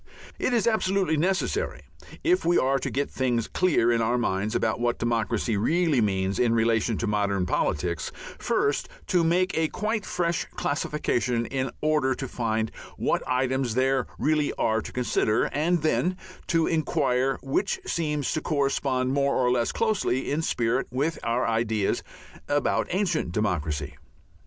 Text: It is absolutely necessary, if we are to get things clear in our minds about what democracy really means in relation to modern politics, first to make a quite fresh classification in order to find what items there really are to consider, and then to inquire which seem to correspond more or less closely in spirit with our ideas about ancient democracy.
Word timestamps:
It 0.39 0.51
is 0.51 0.65
absolutely 0.65 1.15
necessary, 1.15 1.83
if 2.23 2.43
we 2.43 2.57
are 2.57 2.79
to 2.79 2.89
get 2.89 3.11
things 3.11 3.47
clear 3.47 3.91
in 3.91 4.01
our 4.01 4.17
minds 4.17 4.55
about 4.55 4.79
what 4.79 4.97
democracy 4.97 5.57
really 5.57 6.01
means 6.01 6.39
in 6.39 6.55
relation 6.55 6.97
to 6.97 7.05
modern 7.05 7.45
politics, 7.45 8.11
first 8.39 8.89
to 9.05 9.23
make 9.23 9.55
a 9.55 9.67
quite 9.67 10.03
fresh 10.03 10.45
classification 10.55 11.45
in 11.45 11.69
order 11.81 12.15
to 12.15 12.27
find 12.27 12.71
what 12.97 13.21
items 13.27 13.75
there 13.75 14.07
really 14.17 14.51
are 14.53 14.81
to 14.81 14.91
consider, 14.91 15.43
and 15.53 15.83
then 15.83 16.17
to 16.47 16.65
inquire 16.65 17.37
which 17.43 17.79
seem 17.85 18.23
to 18.23 18.41
correspond 18.41 19.11
more 19.13 19.35
or 19.35 19.51
less 19.51 19.71
closely 19.71 20.31
in 20.31 20.41
spirit 20.41 20.87
with 20.89 21.19
our 21.23 21.45
ideas 21.47 22.01
about 22.49 22.87
ancient 22.89 23.31
democracy. 23.33 23.93